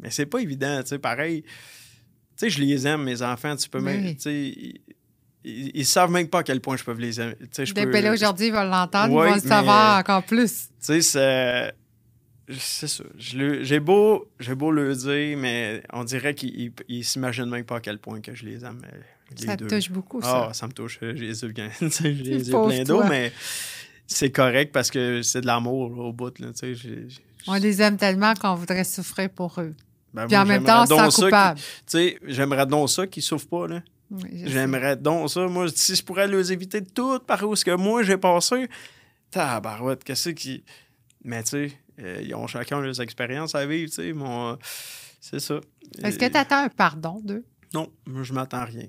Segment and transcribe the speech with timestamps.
[0.00, 1.42] mais c'est pas évident, tu sais, pareil.
[1.42, 1.48] Tu
[2.36, 4.14] sais, je les aime, mes enfants, tu peux même, Oui.
[4.16, 4.34] tu sais,
[5.44, 7.34] ils, ils- savent même pas à quel point je peux les aimer.
[7.40, 9.40] Tu sais, je Dès peux- que là, aujourd'hui, ils vont l'entendre, Ouais, ils vont le
[9.40, 10.68] savoir encore plus.
[10.68, 11.72] Tu sais, c'est.
[12.58, 13.04] C'est ça.
[13.18, 17.76] J'ai beau, j'ai beau le dire, mais on dirait qu'ils ils- ils s'imaginent même pas
[17.76, 18.80] à quel point que je les aime.
[18.90, 18.96] euh,
[19.38, 19.68] Les Ça te deux.
[19.76, 20.54] touche beaucoup, Ah, ça.
[20.54, 20.98] ça me touche.
[21.02, 23.30] J'ai les yeux pleins- tu sais, j'ai les yeux pleins d'eau, mais
[24.06, 26.38] c'est correct parce que c'est de l'amour au bout.
[26.38, 27.08] Là, j'ai-
[27.46, 29.74] On les aime tellement qu'on voudrait souffrir pour eux.
[30.14, 31.60] Ben, Puis moi, en même temps, sans ça coupable.
[31.60, 33.66] Tu sais, j'aimerais donc ça qu'ils souffrent pas.
[33.68, 33.82] Là.
[34.10, 34.42] Oui.
[34.46, 35.46] J'aimerais donc ça.
[35.46, 38.68] Moi, si je pourrais les éviter tout par où ce que moi j'ai passé,
[39.30, 40.64] tabarouette, qu'est-ce qui.
[41.24, 44.12] Mais tu sais, euh, ils ont chacun leurs expériences à vivre, tu sais.
[44.12, 44.56] Mon...
[45.20, 45.60] C'est ça.
[46.02, 47.44] Est-ce que Euh, tu attends un pardon d'eux?
[47.74, 48.86] Non, moi, je m'attends rien.